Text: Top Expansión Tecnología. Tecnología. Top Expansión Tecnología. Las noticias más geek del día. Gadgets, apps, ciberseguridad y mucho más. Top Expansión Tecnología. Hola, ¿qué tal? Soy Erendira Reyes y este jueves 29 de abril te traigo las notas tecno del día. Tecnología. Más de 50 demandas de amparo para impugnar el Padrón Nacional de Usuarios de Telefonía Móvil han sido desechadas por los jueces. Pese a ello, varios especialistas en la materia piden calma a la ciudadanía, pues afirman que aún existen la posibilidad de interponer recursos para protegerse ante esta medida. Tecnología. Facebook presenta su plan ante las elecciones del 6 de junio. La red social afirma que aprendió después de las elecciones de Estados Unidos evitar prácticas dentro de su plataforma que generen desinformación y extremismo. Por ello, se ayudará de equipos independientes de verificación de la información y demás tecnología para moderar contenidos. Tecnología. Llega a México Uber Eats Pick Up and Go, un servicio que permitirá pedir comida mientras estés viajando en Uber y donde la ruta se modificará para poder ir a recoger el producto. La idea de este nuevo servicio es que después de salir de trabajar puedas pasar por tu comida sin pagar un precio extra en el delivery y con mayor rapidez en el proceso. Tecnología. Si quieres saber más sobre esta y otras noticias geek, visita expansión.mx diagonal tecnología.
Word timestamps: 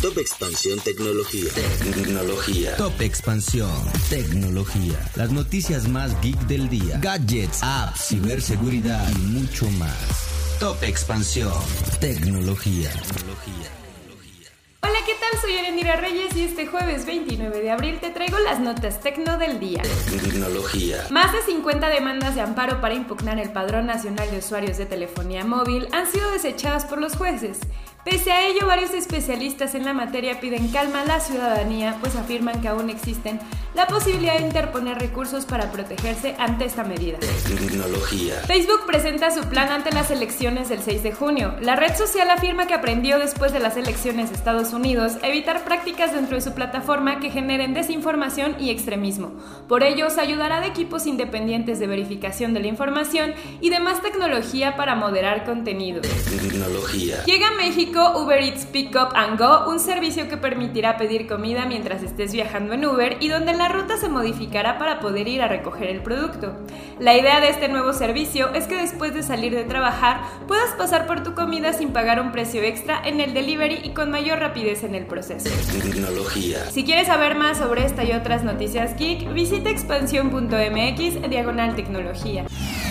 Top 0.00 0.16
Expansión 0.16 0.80
Tecnología. 0.80 1.50
Tecnología. 1.94 2.74
Top 2.76 2.98
Expansión 3.02 3.70
Tecnología. 4.08 4.98
Las 5.14 5.30
noticias 5.30 5.88
más 5.88 6.18
geek 6.22 6.38
del 6.46 6.70
día. 6.70 6.98
Gadgets, 7.02 7.62
apps, 7.62 8.08
ciberseguridad 8.08 9.06
y 9.10 9.18
mucho 9.26 9.70
más. 9.72 10.56
Top 10.58 10.82
Expansión 10.84 11.52
Tecnología. 12.00 12.90
Hola, 14.82 14.98
¿qué 15.04 15.12
tal? 15.20 15.38
Soy 15.42 15.52
Erendira 15.52 15.96
Reyes 15.96 16.34
y 16.34 16.44
este 16.44 16.66
jueves 16.66 17.04
29 17.04 17.60
de 17.60 17.70
abril 17.70 18.00
te 18.00 18.08
traigo 18.08 18.38
las 18.38 18.58
notas 18.58 19.02
tecno 19.02 19.36
del 19.36 19.60
día. 19.60 19.82
Tecnología. 20.08 21.08
Más 21.10 21.30
de 21.34 21.42
50 21.42 21.90
demandas 21.90 22.34
de 22.34 22.40
amparo 22.40 22.80
para 22.80 22.94
impugnar 22.94 23.38
el 23.38 23.52
Padrón 23.52 23.84
Nacional 23.84 24.30
de 24.30 24.38
Usuarios 24.38 24.78
de 24.78 24.86
Telefonía 24.86 25.44
Móvil 25.44 25.88
han 25.92 26.10
sido 26.10 26.30
desechadas 26.30 26.86
por 26.86 27.02
los 27.02 27.16
jueces. 27.16 27.58
Pese 28.04 28.32
a 28.32 28.46
ello, 28.46 28.66
varios 28.66 28.94
especialistas 28.94 29.74
en 29.74 29.84
la 29.84 29.92
materia 29.92 30.40
piden 30.40 30.68
calma 30.68 31.02
a 31.02 31.04
la 31.04 31.20
ciudadanía, 31.20 31.98
pues 32.00 32.16
afirman 32.16 32.62
que 32.62 32.68
aún 32.68 32.88
existen 32.88 33.38
la 33.74 33.86
posibilidad 33.86 34.38
de 34.38 34.46
interponer 34.46 34.98
recursos 34.98 35.44
para 35.44 35.70
protegerse 35.70 36.34
ante 36.38 36.64
esta 36.64 36.82
medida. 36.82 37.18
Tecnología. 37.46 38.36
Facebook 38.46 38.86
presenta 38.86 39.30
su 39.30 39.46
plan 39.50 39.68
ante 39.68 39.92
las 39.92 40.10
elecciones 40.10 40.70
del 40.70 40.80
6 40.80 41.02
de 41.02 41.12
junio. 41.12 41.54
La 41.60 41.76
red 41.76 41.94
social 41.94 42.30
afirma 42.30 42.66
que 42.66 42.72
aprendió 42.72 43.18
después 43.18 43.52
de 43.52 43.60
las 43.60 43.76
elecciones 43.76 44.30
de 44.30 44.36
Estados 44.36 44.72
Unidos 44.72 45.18
evitar 45.22 45.62
prácticas 45.64 46.14
dentro 46.14 46.36
de 46.36 46.42
su 46.42 46.54
plataforma 46.54 47.20
que 47.20 47.30
generen 47.30 47.74
desinformación 47.74 48.56
y 48.58 48.70
extremismo. 48.70 49.34
Por 49.68 49.82
ello, 49.82 50.08
se 50.08 50.22
ayudará 50.22 50.60
de 50.60 50.68
equipos 50.68 51.06
independientes 51.06 51.78
de 51.78 51.86
verificación 51.86 52.54
de 52.54 52.60
la 52.60 52.68
información 52.68 53.34
y 53.60 53.68
demás 53.68 54.00
tecnología 54.00 54.76
para 54.76 54.94
moderar 54.94 55.44
contenidos. 55.44 56.06
Tecnología. 56.24 57.24
Llega 57.24 57.48
a 57.48 57.54
México 57.56 57.89
Uber 57.96 58.40
Eats 58.42 58.66
Pick 58.66 58.94
Up 58.94 59.14
and 59.14 59.38
Go, 59.38 59.68
un 59.68 59.80
servicio 59.80 60.28
que 60.28 60.36
permitirá 60.36 60.96
pedir 60.96 61.26
comida 61.26 61.66
mientras 61.66 62.02
estés 62.02 62.32
viajando 62.32 62.74
en 62.74 62.86
Uber 62.86 63.16
y 63.20 63.28
donde 63.28 63.52
la 63.52 63.68
ruta 63.68 63.96
se 63.96 64.08
modificará 64.08 64.78
para 64.78 65.00
poder 65.00 65.26
ir 65.26 65.42
a 65.42 65.48
recoger 65.48 65.88
el 65.88 66.00
producto. 66.00 66.56
La 67.00 67.16
idea 67.16 67.40
de 67.40 67.48
este 67.48 67.68
nuevo 67.68 67.92
servicio 67.92 68.54
es 68.54 68.66
que 68.66 68.76
después 68.76 69.12
de 69.12 69.22
salir 69.22 69.54
de 69.54 69.64
trabajar 69.64 70.20
puedas 70.46 70.70
pasar 70.74 71.06
por 71.06 71.22
tu 71.22 71.34
comida 71.34 71.72
sin 71.72 71.92
pagar 71.92 72.20
un 72.20 72.30
precio 72.32 72.62
extra 72.62 73.00
en 73.04 73.20
el 73.20 73.34
delivery 73.34 73.80
y 73.82 73.90
con 73.90 74.10
mayor 74.10 74.38
rapidez 74.38 74.84
en 74.84 74.94
el 74.94 75.06
proceso. 75.06 75.50
Tecnología. 75.82 76.70
Si 76.70 76.84
quieres 76.84 77.08
saber 77.08 77.34
más 77.34 77.58
sobre 77.58 77.84
esta 77.84 78.04
y 78.04 78.12
otras 78.12 78.44
noticias 78.44 78.96
geek, 78.96 79.32
visita 79.32 79.68
expansión.mx 79.68 81.28
diagonal 81.28 81.74
tecnología. 81.74 82.46